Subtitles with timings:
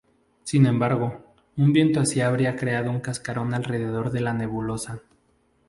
[0.45, 5.03] Sin embargo, un viento así habría creado un cascarón alrededor de la nebulosa.